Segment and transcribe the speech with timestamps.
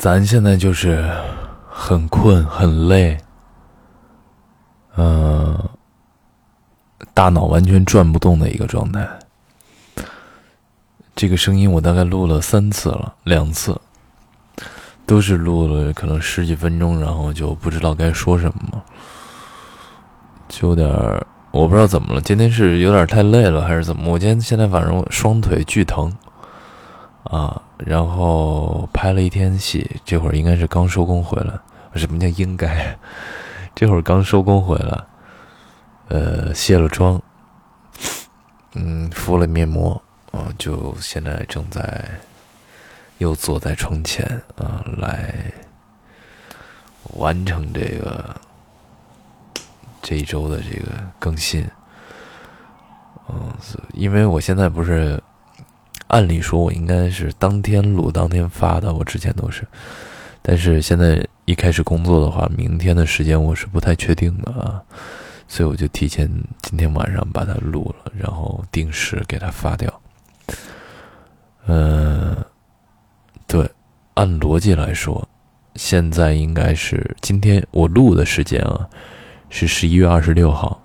[0.00, 1.12] 咱现在就是
[1.68, 3.18] 很困、很累，
[4.96, 5.68] 嗯，
[7.12, 9.06] 大脑完全转不动的一个状态。
[11.14, 13.78] 这个声音我大概录了三次了，两次
[15.04, 18.82] 都是录了可能十几分钟，然后就不知道该说什么，
[20.48, 20.88] 就有点
[21.50, 22.22] 我不知道怎么了。
[22.22, 24.10] 今天是有点太累了，还是怎么？
[24.10, 26.10] 我今天现在反正双腿巨疼
[27.24, 31.54] 啊，然后拍了一天戏，这会儿应该是刚收工回来。
[31.94, 32.96] 什么叫应该？
[33.74, 35.04] 这会儿刚收工回来，
[36.08, 37.20] 呃，卸了妆，
[38.74, 40.00] 嗯，敷了面膜。
[40.32, 42.08] 啊，就现在正在
[43.18, 44.24] 又坐在窗前
[44.56, 45.34] 啊，来
[47.14, 48.36] 完成这个
[50.00, 51.68] 这一周的这个更新。
[53.28, 53.52] 嗯，
[53.92, 55.20] 因为我现在不是
[56.10, 59.66] 按理说我应该是当天录当天发的，我之前都是，
[60.42, 64.82] 但是现在一开始工作的话，明天的时间我是不太确定的啊，
[65.46, 66.28] 所以我就提前
[66.62, 70.00] 今天晚上把它录了，然后定时给它发掉。
[71.66, 72.36] 嗯，
[73.46, 73.70] 对，
[74.14, 75.26] 按逻辑来说，
[75.76, 78.88] 现在应该是今天我录的时间啊，
[79.48, 80.82] 是十一月二十六号，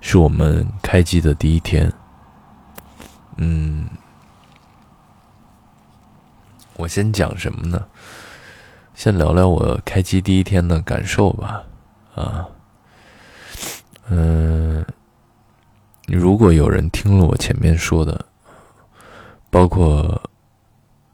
[0.00, 1.92] 是我们开机的第一天。
[3.36, 3.86] 嗯，
[6.76, 7.86] 我先讲什么呢？
[8.94, 11.64] 先聊聊我开机第一天的感受吧。
[12.14, 12.46] 啊，
[14.08, 14.84] 嗯，
[16.06, 18.26] 如果有人听了我前面说的。
[19.50, 20.20] 包括，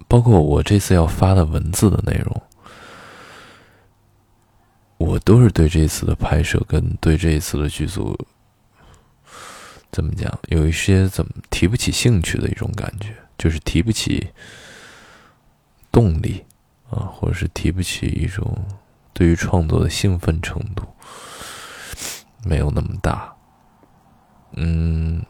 [0.08, 2.42] 包括我这次要发的文字的内容，
[4.96, 8.18] 我都是对这次的拍摄跟对这一次的剧组，
[9.92, 14.30] 怎么讲，有一些怎么提不起兴趣的一种感觉，就是提不起
[15.90, 16.44] 动力
[16.90, 18.56] 啊，或者是提不起一种
[19.12, 20.84] 对于创作的兴奋程度，
[22.44, 23.32] 没有那么大，
[24.52, 25.22] 嗯。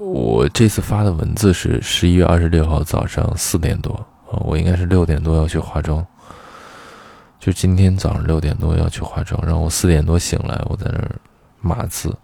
[0.00, 3.92] 我这次发的文字是十一月二十六号早上四点多
[4.30, 6.06] 啊，我应该是六点多要去化妆，
[7.40, 11.20] 就今天早上六点多要去化妆，然后我四点多醒来，我在那儿
[11.60, 12.16] 码字，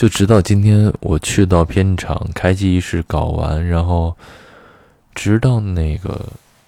[0.00, 4.16] 就直到今天我去到片场开机仪式搞完，然后
[5.14, 6.26] 直到那个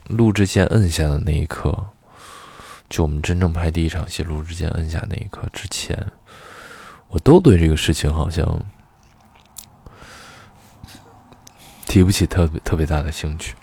[0.09, 1.75] 录制键摁下的那一刻，
[2.91, 5.99] 就我们真正拍第一场戏录制键摁下那一刻之前，
[7.09, 8.47] 我都对这个事情好像。
[11.87, 13.55] 提不起特别特别大的兴趣，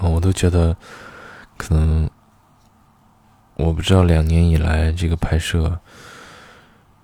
[0.00, 0.76] 我都觉得
[1.56, 2.08] 可能
[3.56, 5.80] 我不知道两年以来这个拍摄，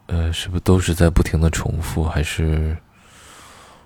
[0.06, 2.76] 呃，是不是都是在不停的重复，还是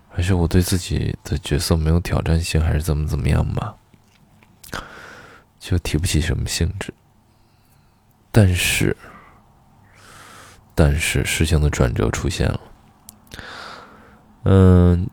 [0.09, 3.75] 还是我对自己的角色没有挑战性，还是怎么怎么样吧？
[5.59, 6.93] 就提不起什么兴致。
[8.31, 8.97] 但是，
[10.75, 12.61] 但是事情的转折出现了，
[14.45, 15.09] 嗯。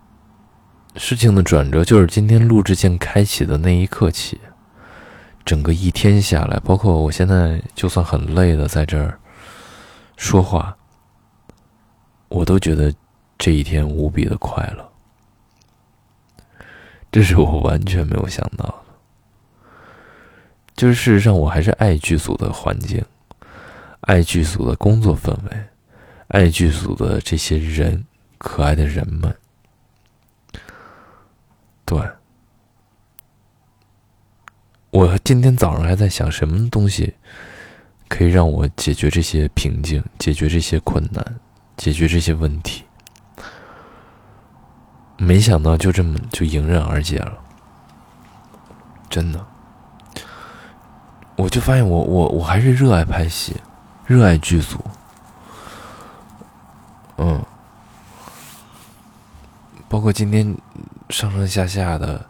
[0.97, 4.39] 事情的转折就是今天录制键开启的那一刻起，
[5.43, 9.19] 整个一天下来，包括我现在就算很累的在这儿
[10.15, 10.74] 说话，
[12.35, 12.93] 我都觉得
[13.37, 14.91] 这一天无比的快乐。
[17.09, 18.75] 这是我完全没有想到的。
[20.75, 23.01] 就是事实上，我还是爱剧组的环境，
[24.01, 25.65] 爱剧组的工作氛围，
[26.27, 28.05] 爱剧组的这些人，
[28.37, 29.33] 可爱的人们。
[31.85, 31.97] 对，
[34.89, 37.13] 我今天早上还在想什么东西
[38.09, 41.39] 可以让我解决这些瓶颈，解决这些困难，
[41.77, 42.83] 解决这些问题。
[45.17, 47.37] 没想到就这么就迎刃而解了，
[49.09, 49.45] 真的。
[51.35, 53.55] 我就发现我我我还是热爱拍戏，
[54.05, 54.79] 热爱剧组，
[57.17, 57.43] 嗯，
[59.87, 60.55] 包括今天。
[61.11, 62.25] 上上下下的，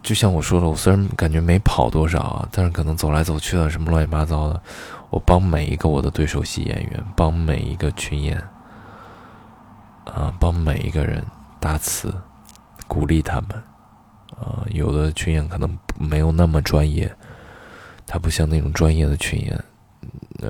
[0.00, 4.62] 就像我说的，我虽然感觉没跑多少啊，但是可能走来走去的什么乱七八糟的，
[5.10, 8.36] 我帮每一个我的对手戏演员，帮每一个群演，
[10.04, 11.24] 啊，帮每一个人
[11.58, 12.14] 搭词，
[12.86, 13.50] 鼓励他们，
[14.38, 17.14] 啊，有的群演可能没有那么专业，
[18.06, 19.64] 他不像那种专业的群演，
[20.38, 20.48] 那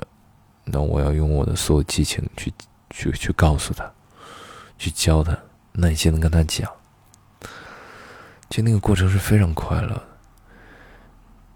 [0.63, 2.53] 那我要用我的所有激情去
[2.91, 3.91] 去去告诉他，
[4.77, 5.37] 去教他。
[5.73, 6.69] 耐心的跟他讲，
[8.49, 10.03] 其实那个过程是非常快乐的，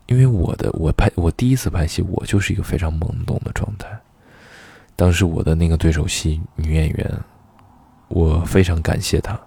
[0.07, 3.87] 因为我的我拍我第一次拍戏，我就是一个非常懵懂的状态。
[4.95, 7.19] 当时我的那个对手戏女演员，
[8.07, 9.37] 我非常感谢她，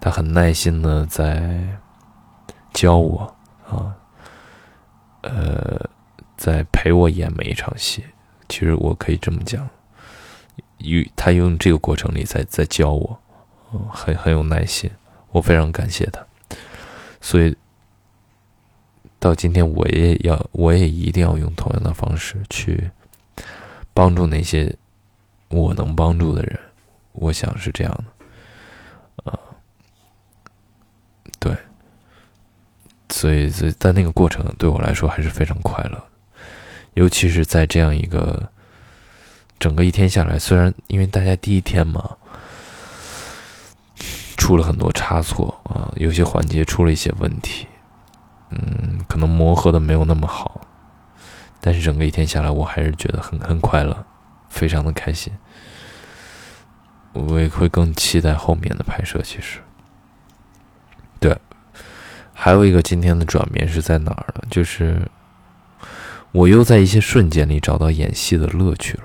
[0.00, 1.60] 她很耐心的在
[2.72, 3.34] 教我
[3.68, 3.96] 啊，
[5.22, 5.80] 呃，
[6.36, 8.04] 在陪我演每一场戏。
[8.48, 9.68] 其实我可以这么讲，
[10.78, 13.18] 与他用这个过程里在在教我，
[13.90, 14.90] 很很有耐心，
[15.30, 16.24] 我非常感谢他。
[17.20, 17.56] 所以
[19.20, 22.90] 到今天，我也要，我也一定要用同样的方式去
[23.92, 24.74] 帮助那些
[25.48, 26.58] 我能帮助的人。
[27.12, 28.04] 我想是这样
[29.24, 29.38] 的，啊，
[31.40, 31.56] 对，
[33.10, 36.04] 所以，所以在那个过程对我来说还是非常快乐。
[36.94, 38.50] 尤其是在这样一个
[39.58, 42.16] 整个一天下来，虽然因为大家第一天嘛，
[44.36, 47.67] 出了很多差错啊，有些环节出了一些问题，
[48.50, 50.60] 嗯，可能磨合的没有那么好，
[51.60, 54.04] 但是整个一天下来，我还是觉得很很快乐，
[54.48, 55.32] 非常的开心。
[57.12, 59.20] 我也会更期待后面的拍摄。
[59.22, 59.60] 其实，
[61.18, 61.36] 对，
[62.32, 64.42] 还有一个今天的转变是在哪儿呢？
[64.50, 65.08] 就是。
[66.30, 69.04] 我又在一些瞬间里找到演戏的乐趣了。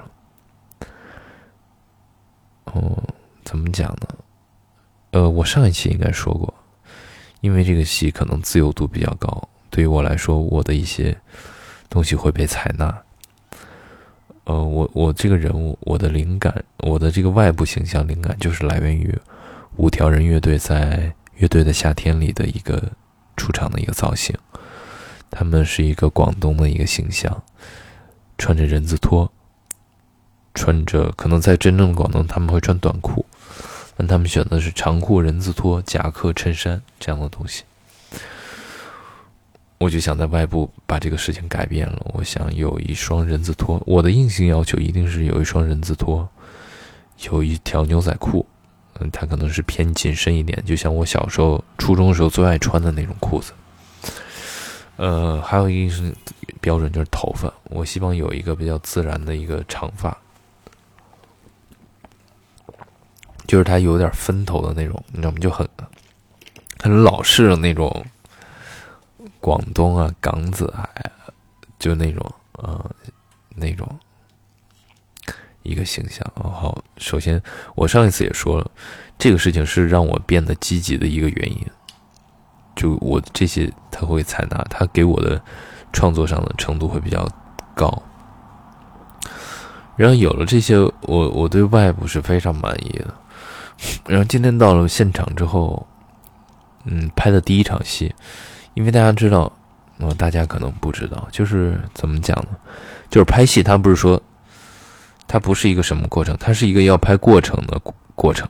[2.65, 3.01] 哦，
[3.45, 4.07] 怎么讲呢？
[5.11, 6.53] 呃，我上一期应该说过，
[7.43, 11.13] 因为这个戏可能自由度比较高，对于我来说，我的一些
[11.89, 13.03] 东西会被采纳。
[14.45, 19.13] 呃，我我这个人物，我的灵感，我的这个外部形象灵感，就是来源于
[19.75, 20.97] 五条人乐队在
[21.35, 22.81] 《乐队的夏天》里的一个
[23.35, 24.33] 出场的一个造型。
[25.29, 27.43] 他们是一个广东的一个形象，
[28.37, 29.29] 穿着人字拖，
[30.53, 33.25] 穿着可能在真正的广东他们会穿短裤，
[33.95, 37.63] 但他们选的是长裤、人字拖、夹克、衬衫这样的东西。
[39.79, 46.27] 我就想在外部把这个事情改变了，我想有一双人字拖，我的硬性要求一定是有一双人字拖，
[47.29, 48.45] 有一条牛仔裤，
[48.99, 53.51] 嗯，它可能是偏紧身一点，就像我小时候初中时候最爱穿的那种裤子。
[54.95, 56.13] 呃，还有一个是
[56.61, 57.51] 标准，就是头发。
[57.65, 60.17] 我希望有一个比较自然的一个长发，
[63.53, 65.37] 就是他有点分头的那种，你知道吗？
[65.39, 65.69] 就很
[66.81, 68.03] 很老式的那种
[69.39, 70.89] 广东啊港子啊，
[71.77, 72.83] 就那种呃
[73.55, 73.87] 那种
[75.61, 76.27] 一个形象。
[76.35, 77.39] 然后，首先
[77.75, 78.71] 我上一次也说了，
[79.19, 81.63] 这个事情是让我变得积极的一个原因。
[82.75, 85.39] 就我这些，他会采纳，他给我的
[85.91, 87.23] 创作上的程度会比较
[87.75, 88.01] 高。
[89.95, 93.13] 然后有了这些，我我对外部是非常满意的。
[94.07, 95.85] 然后今天到了现场之后，
[96.85, 98.13] 嗯，拍的第一场戏，
[98.73, 99.51] 因为大家知道，
[99.97, 102.49] 呃，大家可能不知道，就是怎么讲呢？
[103.09, 104.21] 就是拍戏，它不是说，
[105.27, 107.79] 它不是一个什么过程，它是一个要拍过程的
[108.15, 108.47] 过程。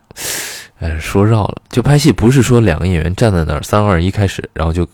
[0.79, 4.87] 哎，说绕了，就拍戏不是说两个演员站在那儿，三二一开始，然后就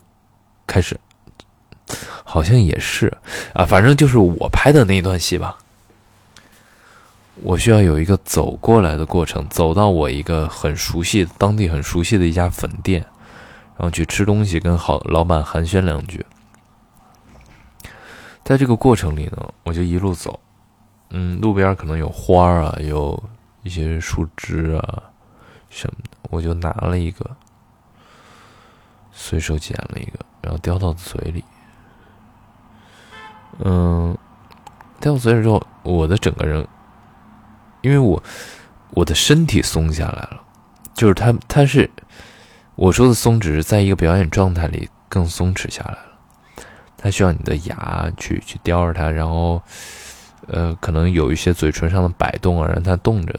[0.66, 0.98] 开始，
[2.22, 3.12] 好像也是
[3.54, 5.56] 啊，反正就是我拍的那一段戏吧。
[7.42, 13.00] 我需要有一个走过来的过程，走到我一个很熟悉、当地很熟悉的一家粉店，
[13.76, 16.24] 然后去吃东西，跟好老板寒暄两句。
[18.44, 20.40] 在这个过程里呢，我就一路走，
[21.10, 23.22] 嗯，路边可能有花啊，有
[23.62, 25.04] 一些树枝啊。
[25.68, 27.24] 什么的，我就拿了一个，
[29.12, 31.44] 随手捡了一个，然后叼到嘴里。
[33.60, 34.18] 嗯，
[35.00, 36.66] 叼到嘴里之后，我的整个人，
[37.82, 38.22] 因为我
[38.90, 40.40] 我的身体松下来了，
[40.94, 41.88] 就是它，它是
[42.74, 45.98] 我说的松，只是在一个表演状态里更松弛下来了。
[46.96, 49.62] 它需要你的牙去去叼着它，然后
[50.48, 53.34] 呃，可能有一些嘴唇上的摆动啊，让它动着。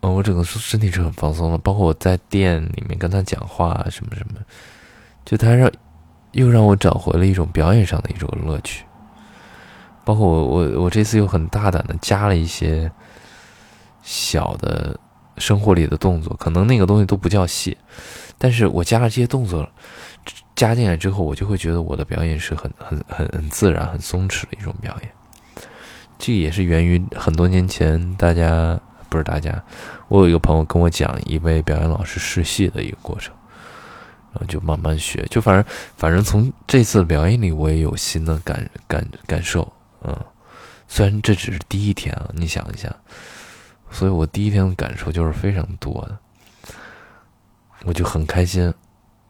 [0.00, 4.40] 嗯，我整个身体是很放松的，包括我在店里面跟他讲话什么什么，
[5.24, 5.70] 就他让
[6.32, 8.84] 又让我找回了一种表演上的一种乐趣。
[10.04, 12.90] 包括我我我这次又很大胆的加了一些
[14.02, 14.98] 小的
[15.38, 17.76] 生活里的动作，可能那个东西都不叫戏，
[18.38, 19.68] 但是我加了这些动作
[20.54, 25.10] 加进来之后，我就会觉得我的表演是很很很很自然、很松弛的一种表演。
[26.18, 28.80] 这也是源于很多年前大家。
[29.08, 29.62] 不是大家，
[30.08, 33.34] 我有一个朋友跟我讲一位表演老师试戏的一个过程，
[34.32, 35.62] 然后就慢慢学，就反正
[35.98, 39.70] 反正从这次表演里我也有新的感感感受，
[40.04, 40.16] 嗯，
[40.88, 42.94] 虽然这只是第一天啊，你想一下，
[43.90, 46.18] 所以我第一天的感受就是非常多的，
[47.84, 48.72] 我就很开心，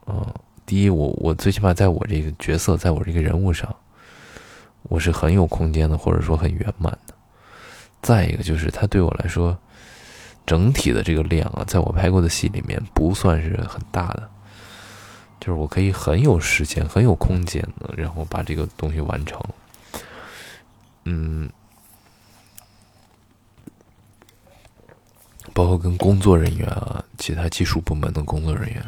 [0.06, 3.74] 嗯，第一我我最起码在我这个角色，在我这个人物上，
[4.84, 7.14] 我是很有空间的，或者说很圆满的。
[8.00, 9.56] 再一个就是，他对我来说，
[10.44, 14.28] 整体的这个量啊，在我拍过的戏里面不算是很大的，
[15.38, 19.40] 就是我可以很有时间、很有空间的，然后把这个东西完成。
[21.04, 21.50] 嗯，
[25.52, 28.84] 包括跟工作人员啊，其他技术部门的工作人员，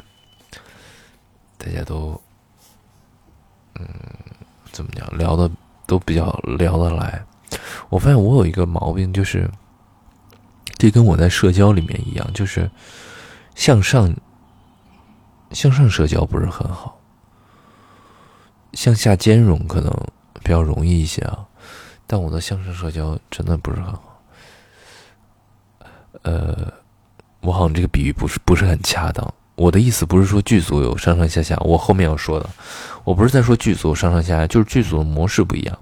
[1.58, 2.20] 大家都，
[3.74, 3.86] 嗯，
[4.72, 5.50] 怎么讲，聊的
[5.86, 7.24] 都比较聊得来。
[7.88, 9.50] 我发现我有一个毛病，就是。
[10.76, 12.70] 这跟我在社交里面一样，就是
[13.54, 14.12] 向上
[15.52, 17.00] 向上社交不是很好，
[18.72, 19.90] 向下兼容可能
[20.42, 21.46] 比较容易一些啊。
[22.06, 24.20] 但我的向上社交真的不是很好。
[26.22, 26.72] 呃，
[27.40, 29.34] 我好像这个比喻不是不是很恰当。
[29.56, 32.50] 我的意思不是说剧组有上上下下，我后面要说的，
[33.04, 35.78] 我不是在说剧组上上下下，就是剧组的模式不一样。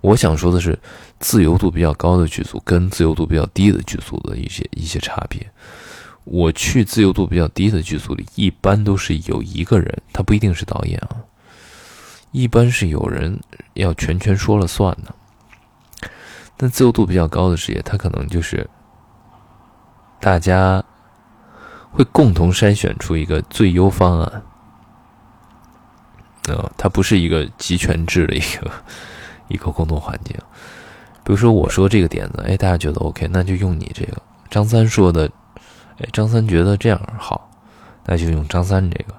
[0.00, 0.78] 我想说的是，
[1.18, 5.46] 自由度比较高的剧组跟自由度比较低的剧组的一些一些差别。
[6.24, 11.16] 我去自由度比较低的剧组里，一般都是有一个人，他不一定是导演啊，
[12.30, 13.38] 一般是有人
[13.74, 15.14] 要全权说了算的。
[16.60, 18.68] 但自由度比较高的职业，他可能就是
[20.20, 20.84] 大家
[21.90, 24.42] 会共同筛选出一个最优方案。
[26.48, 28.70] 呃，它不是一个集权制的一个。
[29.48, 30.36] 一个工作环境，
[31.24, 34.16] 比如说我说这个点子，哎，大家觉得 OK，那就用你这个。
[34.48, 35.28] 张三说的，
[35.98, 37.50] 哎，张三觉得这样好，
[38.04, 39.14] 那就用张三这个。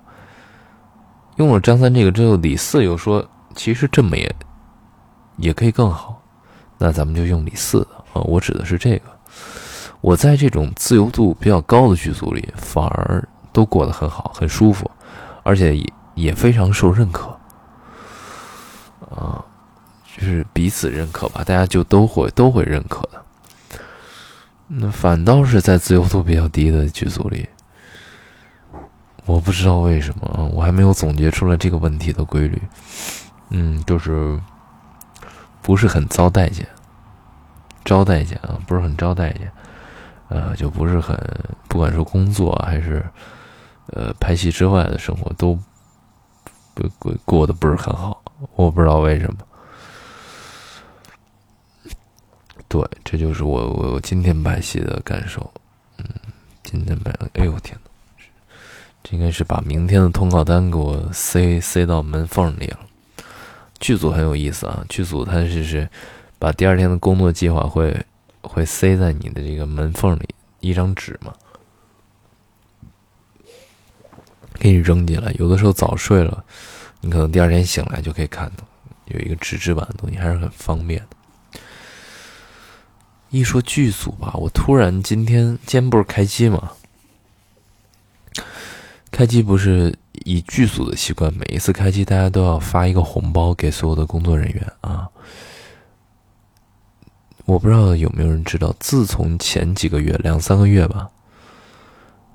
[1.36, 4.34] 用了张三这个之后，李四又说，其实这么也
[5.36, 6.21] 也可以更好，
[6.82, 8.22] 那咱们就用李四的啊。
[8.26, 9.04] 我指的是这个。
[10.02, 13.24] 我在这种自由度比较高的剧组里，反而
[13.54, 14.90] 都过得很好，很舒服，
[15.44, 17.38] 而且也也非常受认可
[19.16, 19.46] 啊。
[20.18, 23.24] 就是彼此认可吧，大家就都会都会认可的。
[24.68, 27.48] 那反倒是在自由度比较低的剧组里，
[29.26, 32.62] 我不知道为什么，我还没有总结出来这个问题的规律。
[33.52, 34.40] 嗯，就是
[35.62, 36.68] 不是很遭待见，
[37.86, 39.52] 招待见啊，不是很招待见，
[40.30, 41.16] 呃，就不是很，
[41.68, 43.06] 不管是工作还是
[43.88, 45.58] 呃拍戏之外的生活，都
[46.74, 48.22] 过过过得不是很好，
[48.56, 49.38] 我不知道为什么。
[52.68, 55.52] 对，这就是我我今天拍戏的感受。
[55.98, 56.06] 嗯，
[56.64, 58.24] 今天拍，哎呦天哪，
[59.04, 62.80] 这应该是把明天的通告单给我塞塞到门缝里了。
[63.82, 65.90] 剧组很有意思啊，剧组它是是
[66.40, 68.06] 把第二天的工作计划会
[68.42, 71.34] 会塞在你的这个门缝里，一张纸嘛，
[74.54, 75.34] 给你扔进来。
[75.40, 76.44] 有的时候早睡了，
[77.02, 78.64] 你可能第二天醒来就可以看到，
[79.06, 81.60] 有一个纸质版的东西，还是很方便的。
[83.30, 86.72] 一说剧组吧，我突然今天今天不是开机吗？
[89.12, 89.94] 开机不是
[90.26, 95.08] 以剧组的习惯，每一次开机大家都要发一个红包给所有的工作人员啊。
[97.46, 101.10] 我不知道有没有人知道，自从前几个月两三个月吧，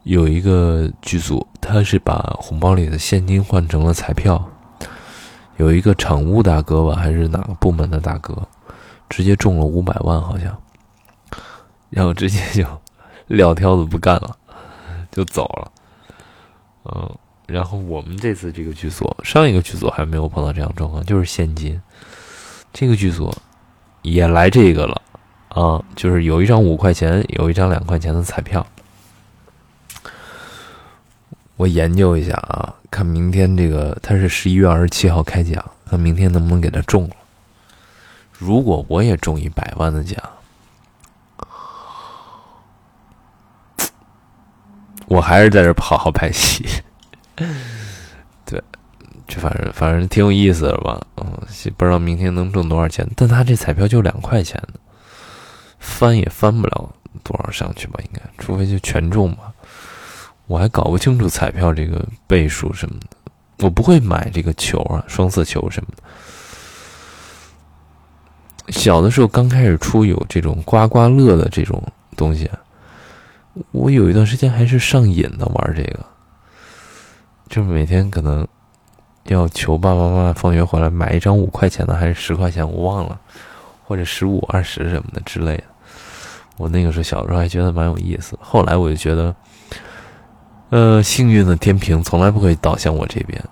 [0.03, 4.51] 有一个剧组他是把红包里的现金换成了彩票，
[5.57, 8.47] 有一个场务大哥吧，还是哪个部门的大哥，
[9.09, 10.55] 直接中了五百万，好像。
[11.89, 12.67] 然后直接就
[13.29, 14.37] 撂挑子不干了，
[15.11, 15.73] 就走了。
[16.95, 17.17] 嗯，
[17.47, 21.81] 然后我们这次这个剧组，上一个剧组还没有碰到这样状况，就是现金。
[22.73, 23.35] 这个剧组
[24.03, 25.03] 也来这个了
[25.49, 28.67] 啊，就是有一张五块钱，有一张两块钱的彩票。
[31.57, 37.17] 我研究一下啊，看明天这个他是十一月二十七号开奖，看明天能不能给他中了。
[38.39, 40.23] 如果我也中一百万的奖。
[45.09, 46.65] 我还是在这好好拍戏，
[48.45, 48.61] 对，
[49.29, 51.33] 就反正反正挺有意思的吧，嗯，
[51.77, 53.09] 不知道明天能挣多少钱。
[53.15, 54.81] 但他这彩票就两块钱的，
[55.79, 59.53] 翻也翻不了多少上去吧，应该，除非就全中吧。
[60.49, 63.07] 我还搞不清楚彩票这个倍数什么的，
[63.65, 66.03] 我不会买这个球啊，双色球什么的。
[68.73, 71.81] 小的时候刚开始出有这种刮刮乐的这种
[72.17, 72.51] 东西。
[73.73, 76.05] 我有一段时间还是上瘾的玩这个，
[77.49, 78.47] 就每天可能
[79.25, 83.19] 要求爸爸妈妈放学回来买一张五块钱的还是十块钱，我忘了，
[83.85, 85.65] 或者十五、二十什么的之类的。
[86.59, 89.35] 我那个时候小时候还觉得蛮有意思，后来我就觉得，
[90.71, 93.43] 呃，幸运的天平从来不会倒向我这边，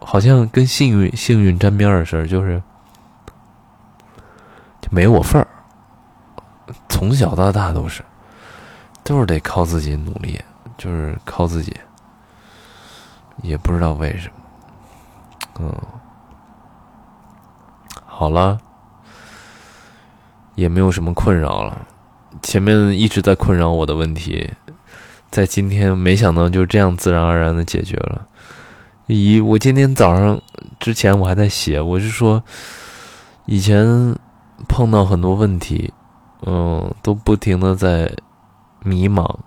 [0.00, 2.62] 好像跟幸运幸运沾边的事儿就是
[4.90, 5.48] 没我份儿，
[6.88, 8.02] 从小到大都是。
[9.10, 10.40] 就是得靠自己努力，
[10.78, 11.74] 就是靠自己，
[13.42, 14.34] 也不知道为什么。
[15.58, 15.76] 嗯，
[18.06, 18.56] 好了，
[20.54, 21.84] 也没有什么困扰了。
[22.40, 24.48] 前面一直在困扰我的问题，
[25.28, 28.28] 在今天没想到就这样自然而然的解决了。
[29.08, 30.40] 咦我今天早上
[30.78, 32.40] 之前我还在写，我是说，
[33.46, 34.16] 以前
[34.68, 35.92] 碰到很多问题，
[36.46, 38.08] 嗯，都不停的在
[38.82, 39.38] 迷茫，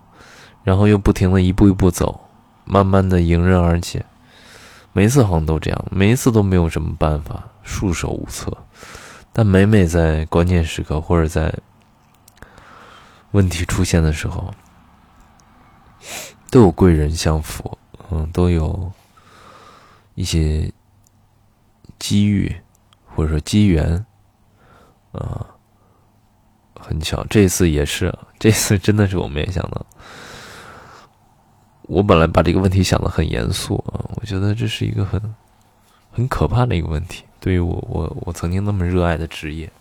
[0.64, 2.30] 然后又不停的一步一步走，
[2.66, 4.06] 慢慢的迎刃而解。
[4.92, 8.56] 每次好像都这样，每一次都没有什么办法，束手无策。
[9.32, 11.52] 但每每在关键时刻或者在
[13.32, 14.54] 问题出现的时候，
[16.52, 17.76] 都有贵人相扶，
[18.12, 18.92] 嗯，都有
[20.14, 20.72] 一些
[21.98, 22.56] 机遇
[23.16, 24.06] 或者说机缘，
[25.14, 25.48] 啊，
[26.84, 29.86] 很巧，这次也是，这次真的是我没有想到。
[31.84, 35.36] 我本来把这个问题想的很严肃啊，我觉得这是一个很
[36.12, 39.72] 很可怕的一个问题，对于我我我曾经那么热爱的职业，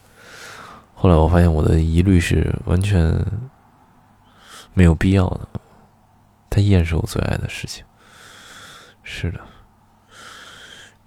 [0.94, 3.14] 后来我发现我的疑虑是完全
[4.74, 5.48] 没有必要的，
[6.50, 7.84] 它依然是我最爱的事情。
[9.04, 9.40] 是的，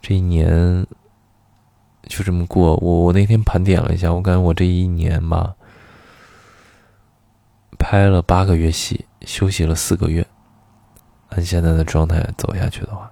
[0.01, 0.85] 这一年
[2.03, 5.55] 就这么过，我我那天盘点了一下，我感觉我这一年吧，
[7.77, 10.25] 拍了八个月戏，休息了四个月。
[11.29, 13.11] 按现在的状态走下去的话，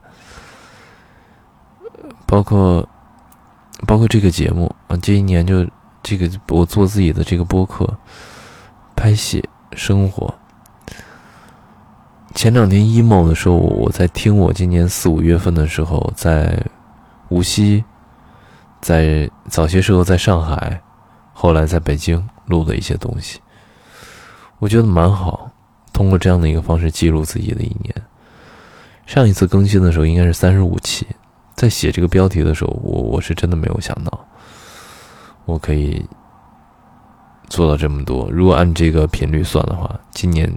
[2.26, 2.88] 包括
[3.88, 5.68] 包括这个节目啊，这一年就
[6.02, 7.98] 这个我做自己的这个播客、
[8.96, 9.44] 拍戏、
[9.74, 10.34] 生活。
[12.36, 16.66] 前两天 emo 的时候，我在听我今年四五月份的时候在
[17.30, 17.84] 无锡，
[18.80, 20.82] 在早些时候在上海，
[21.34, 23.40] 后来在北京录的一些东西，
[24.64, 25.52] 我觉得蛮好。
[25.92, 27.94] 通过这样的一个方式记录自己的一年。
[29.06, 31.06] 上一次更新的时候应该是三十五期，
[31.54, 34.26] 在写这个标题的时候，我我是真的没有想到，
[35.44, 36.02] 我可以
[37.50, 38.30] 做到这么多。
[38.32, 40.50] 如果按这个频率算的话，今年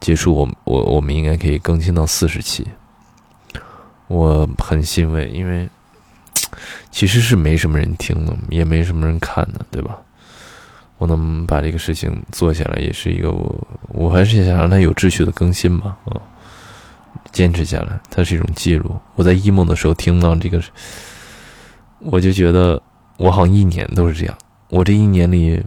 [0.00, 2.68] 结束，我我我们应该可以更新到四十期。
[4.08, 5.66] 我很欣慰，因为
[6.90, 9.98] 其实是没什么人听的，也没什么人看的，对吧？
[10.98, 16.20] 我能把这个事情做下来，也是一个我，我还是想让它有秩序的更新吧，啊，
[17.30, 18.96] 坚持下来，它是一种记录。
[19.14, 20.60] 我在 emo 的时候听到这个，
[22.00, 22.82] 我就觉得
[23.16, 24.36] 我好像一年都是这样。
[24.70, 25.62] 我这一年里，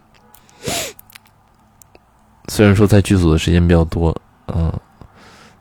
[2.50, 4.14] 虽然说在剧组的时间比较多，
[4.48, 4.72] 嗯，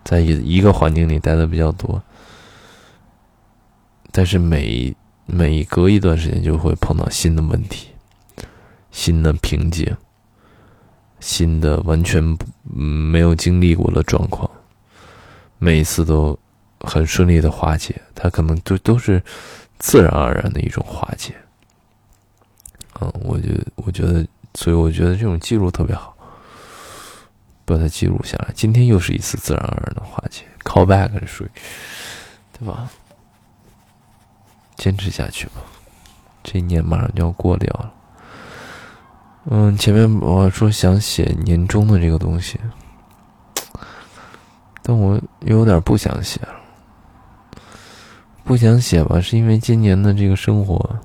[0.02, 2.02] 在一一个环境里待的比较多，
[4.10, 4.92] 但是每
[5.26, 7.89] 每隔一段时间就会碰到新的问题。
[8.90, 9.96] 新的瓶颈，
[11.20, 12.22] 新的完全
[12.64, 14.50] 没有经历过的状况，
[15.58, 16.38] 每一次都
[16.80, 19.22] 很顺利的化解，它可能都都是
[19.78, 21.34] 自然而然的一种化解。
[23.00, 26.16] 嗯，我觉我觉得，所以我觉得这种记录特别好，
[27.64, 28.52] 把它记录下来。
[28.54, 31.50] 今天又是一次自然而然的化解，call back 是属于，
[32.58, 32.90] 对吧？
[34.76, 35.62] 坚持下去吧，
[36.42, 37.94] 这一年马上就要过掉了。
[39.46, 42.60] 嗯，前面我说想写年终的这个东西，
[44.82, 46.56] 但我又有点不想写了。
[48.44, 50.98] 不想写吧，是因为今年的这个生活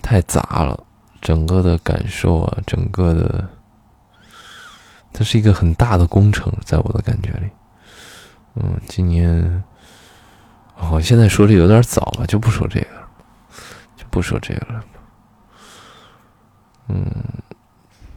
[0.00, 0.82] 太杂了，
[1.20, 3.48] 整个的感受啊，整个的，
[5.12, 7.48] 它是一个很大的工程，在我的感觉里。
[8.54, 9.62] 嗯，今年，
[10.76, 12.86] 哦，现在说这有点早吧，就不说这个，
[13.96, 14.82] 就不说这个了。
[16.88, 17.04] 嗯，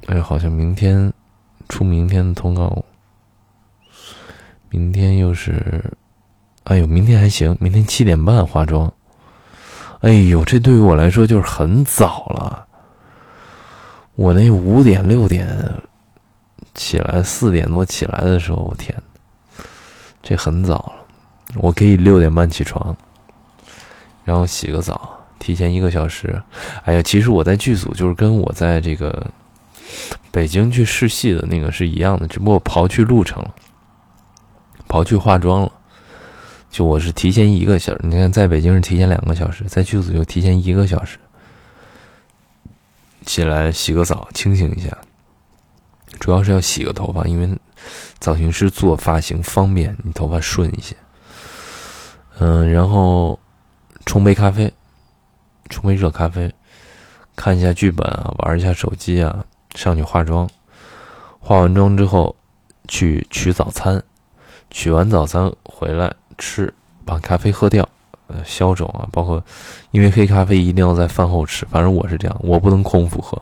[0.07, 1.11] 哎，好像明天
[1.69, 2.83] 出明天的通告，
[4.69, 5.83] 明天又是，
[6.63, 8.91] 哎呦，明天还行，明天七点半化妆，
[9.99, 12.65] 哎呦，这对于我来说就是很早了。
[14.15, 15.47] 我那五点六点
[16.73, 18.95] 起来，四点多起来的时候，我天，
[20.21, 20.93] 这很早了。
[21.55, 22.95] 我可以六点半起床，
[24.23, 25.20] 然后洗个澡。
[25.41, 26.39] 提前一个小时，
[26.85, 29.25] 哎呀，其实我在剧组就是跟我在这个
[30.29, 33.51] 北京去试戏的那个是一样的，只不过刨去路程了，
[34.87, 35.71] 刨去化妆了。
[36.69, 41.17] 就我是提前一个小时，你看在北京是提前两个小时，在剧组就提前一个小时
[43.25, 44.95] 起来洗个澡，清醒一下。
[46.19, 47.49] 主要是要洗个头发，因为
[48.19, 50.95] 造型师做发型方便，你头发顺一些。
[52.37, 53.39] 嗯，然后
[54.05, 54.71] 冲杯咖啡。
[55.71, 56.53] 冲杯热咖啡，
[57.35, 60.47] 看一下剧本啊，玩一下手机啊，上去化妆。
[61.39, 62.35] 化完妆之后
[62.87, 64.03] 去取早餐，
[64.69, 66.71] 取完早餐回来吃，
[67.03, 67.87] 把咖啡喝掉，
[68.27, 69.43] 呃，消肿啊，包括
[69.89, 73.41] 因为黑咖啡一定要在饭后吃，反正我是这样，我不能空腹喝，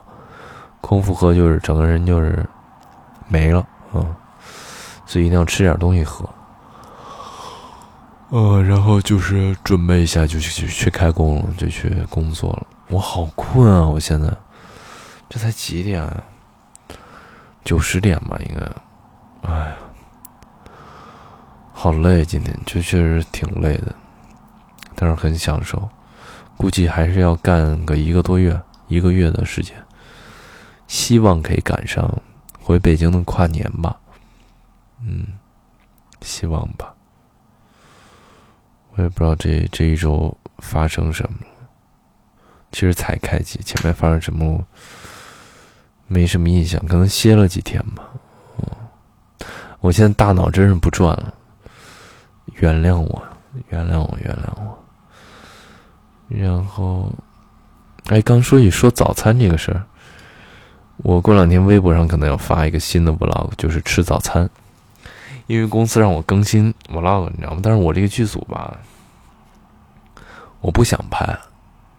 [0.80, 2.42] 空腹喝就是整个人就是
[3.28, 4.14] 没了，嗯，
[5.04, 6.26] 所以一定要吃点东西喝。
[8.30, 12.66] 呃，然后就是准备一下，就去去开工了，就去工作了。
[12.88, 13.86] 我好困啊！
[13.86, 14.32] 我现在
[15.28, 16.22] 这才几点啊？
[17.64, 19.50] 九十点吧，应该。
[19.50, 19.76] 哎呀，
[21.72, 23.92] 好累，今天就确实挺累的，
[24.94, 25.88] 但是很享受。
[26.56, 29.74] 估计还是要干个一个多月、一个月的时间，
[30.86, 32.08] 希望可以赶上
[32.62, 33.98] 回北京的跨年吧。
[35.02, 35.26] 嗯，
[36.20, 36.94] 希望吧。
[39.00, 41.38] 我也不知道这这一周发生什么。
[42.70, 44.62] 其实才开机，前面发生什么
[46.06, 48.06] 没什么印象，可能歇了几天吧。
[49.80, 51.34] 我现在大脑真是不转了，
[52.56, 53.22] 原谅我，
[53.70, 54.78] 原谅我，原谅我。
[56.28, 57.10] 然后，
[58.08, 59.82] 哎，刚说起说早餐这个事儿，
[60.98, 64.48] 我过两天微博上可能要发一个新的 vlog，就是吃早餐。
[65.46, 67.60] 因为公司让我更新 vlog，你知道吗？
[67.64, 68.78] 但是我这个剧组吧，
[70.60, 71.24] 我不想拍，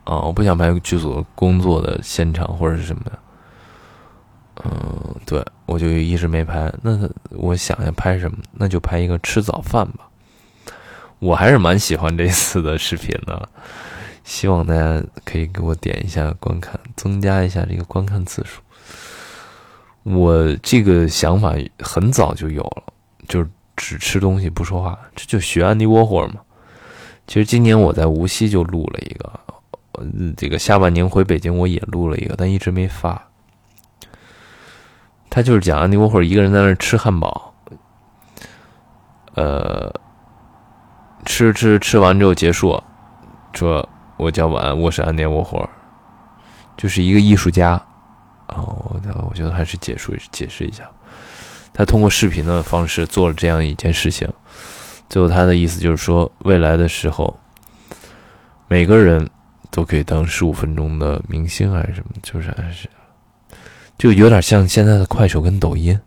[0.04, 3.20] 啊，我不想拍剧组工作的现场或者是什么的，
[4.64, 6.72] 嗯，对，我就一直没拍。
[6.82, 8.38] 那我想想拍什么？
[8.52, 10.08] 那就拍一个吃早饭吧。
[11.20, 13.50] 我还是蛮喜欢这次的视频的，
[14.24, 18.62] 希望大家可以给我点一下观看，增加一下这个观看次数。
[20.04, 22.84] 我这个想法很早就有了。
[23.28, 26.42] 就是只吃东西不说话，这就学安迪沃霍尔嘛。
[27.28, 29.40] 其实今年我在无锡就录了一个，
[30.36, 33.28] 这个下半年回北京我也录了一个，但一直没发。
[35.30, 37.54] 他就是讲安迪沃霍尔一个人在那吃汉堡，
[39.36, 39.94] 呃，
[41.26, 42.84] 吃吃吃完之后结束，
[43.54, 45.70] 说我叫晚安，我是安迪沃霍尔，
[46.76, 47.82] 就是一个艺术家。
[48.48, 50.84] 哦，我我觉得还是解释解释一下。
[51.74, 54.28] 他通过视频的方式做了这样一件事情，
[55.12, 57.38] 最后他的意思就是说，未来的时候，
[58.70, 59.30] 每个人
[59.70, 62.88] 都可以当十五分钟的明星还是什么，就是还是，
[63.98, 66.00] 就有点像现在的快手跟抖音，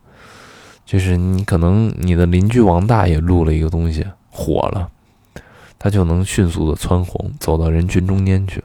[0.87, 4.89] 就是你可能你的邻居王大爷录了一个东西火了，
[5.77, 8.63] 他就能迅速的蹿红，走到人群中间去。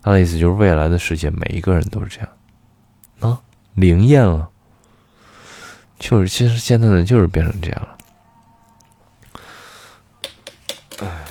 [0.00, 2.28] 他的意思就是未来的世界，每一个人都是这样，
[3.18, 3.40] 啊，
[3.74, 4.48] 灵验了。
[5.98, 7.96] 就是，其实现在呢，就是变成这样了。
[11.00, 11.24] 哎呀，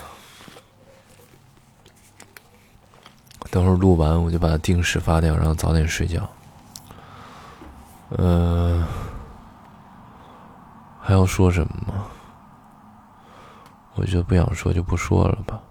[3.51, 6.27] 等会儿录完，我就把它定时发掉，然后早点睡觉。
[8.17, 8.83] 嗯，
[10.99, 12.07] 还要说什么吗？
[13.95, 15.61] 我觉得不想说就不说了吧。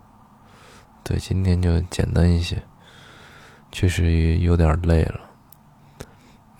[1.02, 2.62] 对，今天就简单一些，
[3.72, 5.20] 确实有点累了。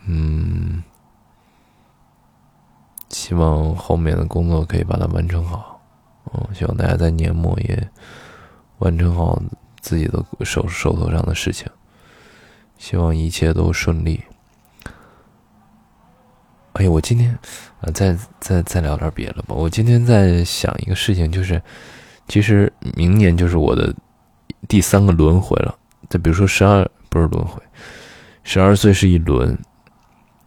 [0.07, 0.83] 嗯。
[3.11, 5.78] 希望后面的工作可以把它完成好，
[6.35, 7.89] 嗯，希望大家在年末也
[8.79, 9.41] 完成好
[9.81, 11.67] 自己的手手头上的事情，
[12.79, 14.23] 希望一切都顺利。
[16.75, 17.37] 哎呀，我今天
[17.81, 19.55] 啊，再再再聊点别的吧。
[19.55, 21.61] 我今天在想一个事情，就是
[22.29, 23.95] 其实明年就是我的
[24.69, 25.77] 第三个轮回了。
[26.09, 27.61] 再比如说十二不是轮回，
[28.45, 29.59] 十二岁是一轮。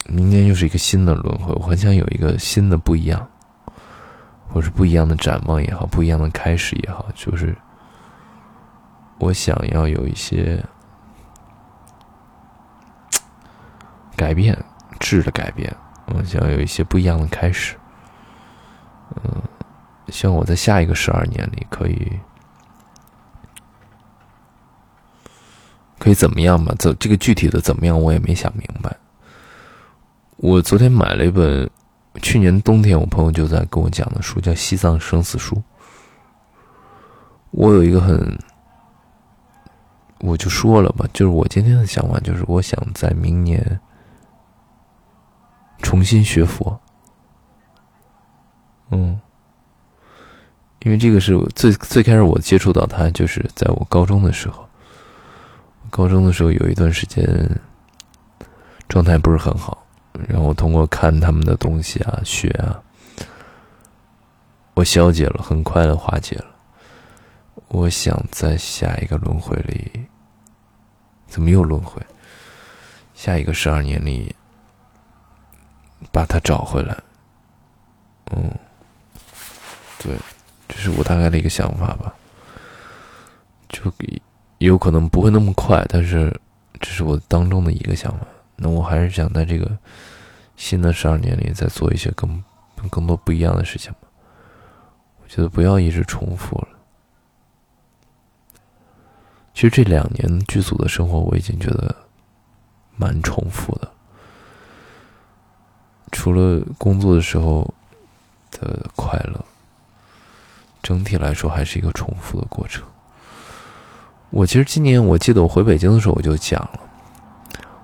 [0.07, 3.29] 明年又是一个新的轮回，我很想有一个新的不一样，
[4.53, 7.55] 或是不一样的展望也好，不一样的开始也好，就是
[9.19, 10.63] 我想要有一些
[14.17, 14.57] 改变，
[14.99, 15.73] 质的改变，
[16.07, 17.75] 我想要有一些不一样的开始，
[19.23, 19.41] 嗯，
[20.09, 22.19] 希望我在下一个十二年里可以
[25.97, 26.75] 可以怎么样吧？
[26.77, 28.95] 这这个具体的怎么样，我也没想明白。
[30.37, 31.69] 我昨天买了一本，
[32.21, 35.55] 去年冬天我朋友就在跟我讲的书，叫《西藏生死书》。
[37.51, 38.37] 我有一个很，
[40.19, 43.79] 我就说了吧，就是我今天的想法，就是我想在明年
[45.81, 46.79] 重新学佛。
[48.89, 49.19] 嗯，
[50.81, 54.65] 因为这个是最最开始我接触到他，就是在我高中的时候。
[55.89, 57.25] 高中的时候有一段时间
[58.87, 59.80] 状态不是很好。
[60.27, 62.81] 然后通过看他们的东西啊，学啊，
[64.73, 66.45] 我消解了，很快的化解了。
[67.69, 70.05] 我想在下一个轮回里，
[71.27, 72.01] 怎么又轮回？
[73.13, 74.35] 下一个十二年里，
[76.11, 76.97] 把它找回来。
[78.31, 78.51] 嗯，
[79.99, 80.15] 对，
[80.67, 82.13] 这是我大概的一个想法吧。
[83.69, 83.91] 就
[84.57, 86.37] 有可能不会那么快，但是
[86.79, 88.27] 这是我当中的一个想法。
[88.61, 89.75] 那我还是想在这个
[90.55, 92.43] 新的十二年里再做一些更
[92.89, 94.07] 更多不一样的事情吧。
[95.23, 96.67] 我觉得不要一直重复了。
[99.53, 101.95] 其实这两年剧组的生活我已经觉得
[102.95, 103.91] 蛮重复的，
[106.11, 107.73] 除了工作的时候
[108.51, 109.43] 的快乐，
[110.83, 112.83] 整体来说还是一个重复的过程。
[114.29, 116.79] 我其实今年我记得我回北京的时候我就讲了，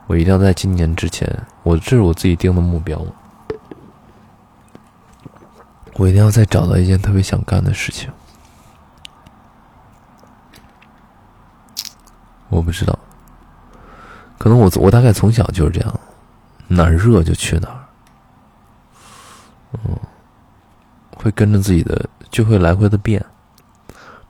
[0.08, 1.30] 我一定要在今年之前，
[1.63, 3.06] 我这是我自己定的目标，
[5.96, 8.10] 我一定要再找到一件特别想干的事情。
[12.50, 12.98] 我不知道，
[14.38, 16.00] 可能我我大概从小就是这样，
[16.70, 17.86] 哪儿热就去哪儿，
[19.74, 20.00] 嗯，
[21.17, 23.24] 会跟着自己的，就会来回的变，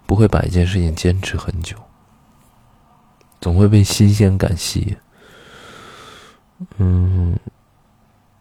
[0.08, 1.78] 不会把一件事情坚持很久，
[3.40, 4.98] 总会被新鲜感吸引，
[6.78, 7.38] 嗯，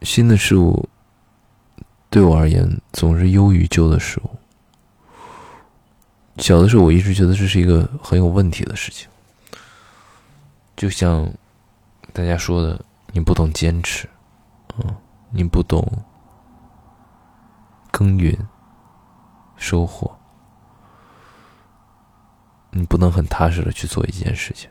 [0.02, 0.88] 新的事物
[2.08, 4.30] 对我而言总是优于旧的事物。
[6.38, 9.08] 小的时候，我一直觉得这是一个很有问题的事情。
[10.76, 11.26] 就像
[12.12, 12.78] 大家说的，
[13.12, 14.08] 你不懂坚持，
[14.78, 14.94] 嗯，
[15.30, 15.82] 你不懂
[17.90, 18.36] 耕耘
[19.56, 20.14] 收获，
[22.70, 24.68] 你不能很踏实的去做一件事情。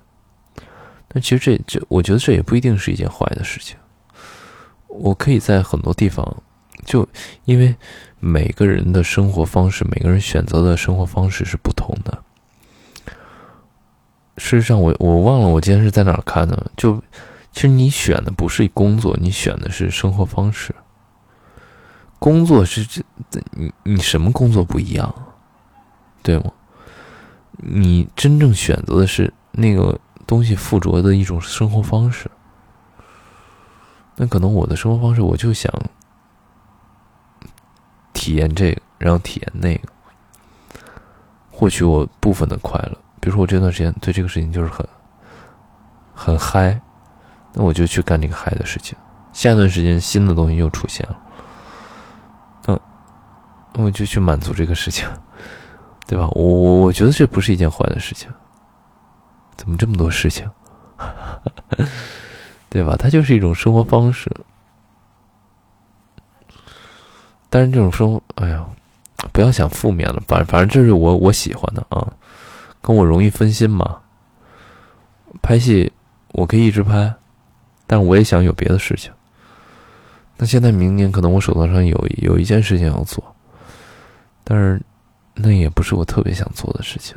[1.16, 3.78] 但其实这这，我觉得这也不一定是一件坏的事情。
[4.90, 6.44] 我可以在很多地方，
[6.84, 7.08] 就
[7.46, 7.74] 因为
[8.20, 12.22] 每个人的生活方式，每个人选择的生活方式是不同的。
[14.36, 16.70] 事实上，我我忘了我今天是在哪儿看的。
[16.76, 17.02] 就
[17.54, 20.76] 其实你选的不是工作，你选的是生活方式。
[22.20, 23.02] 工作是这，
[23.52, 25.16] 你你什么工作不一样，
[26.22, 26.52] 对吗？
[27.58, 32.30] 你真正选择的是那个东西附着的一种生活方式。
[34.16, 35.72] 那可能我的生活方式，我就想
[38.14, 39.90] 体验这个，然后体验那个，
[41.52, 42.98] 获取我部分的快乐。
[43.20, 44.88] 比如说，我这段时间对这个事情就是很
[46.14, 46.80] 很嗨，
[47.54, 48.98] 那我就去干这个嗨的事情。
[49.34, 51.20] 下一段时间，新的东西又出现了，
[52.68, 52.80] 嗯，
[53.74, 55.06] 我就去满足这个事情，
[56.08, 56.30] 对吧？
[56.30, 58.32] 我我我觉得这不是一件坏的事情。
[59.58, 60.50] 怎么这么多事情？
[62.70, 62.96] 对吧？
[62.98, 64.30] 它就是一种生活方式。
[67.50, 68.66] 但是这种生活，哎呀，
[69.32, 72.14] 不要想负面了，反反正这是我我喜欢的啊。
[72.82, 74.00] 跟我容易分心嘛？
[75.42, 75.92] 拍戏
[76.34, 77.14] 我可以一直拍，
[77.88, 79.12] 但我也想有别的事情。
[80.38, 83.24] 那现在明年可能我手头上有有一件事情要做，
[84.44, 84.82] 但是
[85.34, 87.16] 那也不是我特别想做的事情。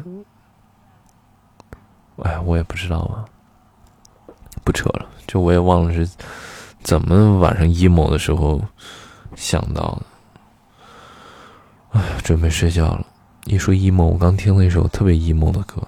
[2.22, 3.24] 哎，我也不知道啊，
[4.64, 6.08] 不扯了，就我也忘了是
[6.82, 8.60] 怎么晚上 emo 的时候
[9.36, 10.02] 想到的。
[11.90, 13.06] 哎，准备睡觉了。
[13.46, 15.80] 一说 emo，我刚听了一首特别 emo 的歌，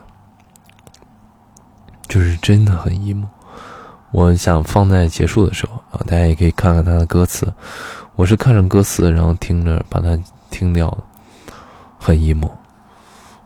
[2.09, 3.27] 就是真的很 emo。
[4.13, 7.53] 我想放在结束的时候啊，大家也可以看看它的歌词。
[8.17, 10.19] 我是看着歌词，然后听着把它
[10.51, 10.99] 听掉的，
[11.99, 12.51] 很 emo。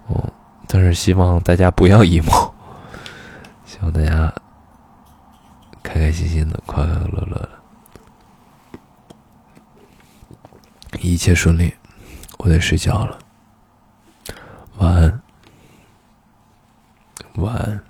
[0.06, 0.24] 哦，
[0.68, 2.50] 但是希望大家不要 emo，
[3.84, 4.34] 希望大家
[5.82, 7.50] 开开心心的、快快乐乐的，
[11.00, 11.74] 一切顺利。
[12.38, 13.18] 我得睡觉了。
[14.78, 15.22] 晚安，
[17.34, 17.84] 晚安。